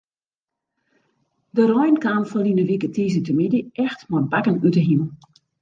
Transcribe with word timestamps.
De 1.57 1.63
rein 1.75 1.97
kaam 2.03 2.23
ferline 2.31 2.63
wike 2.69 2.87
tiisdeitemiddei 2.95 3.69
echt 3.85 3.99
mei 4.09 4.23
bakken 4.31 4.57
út 4.67 4.75
de 4.77 4.81
himel. 4.89 5.09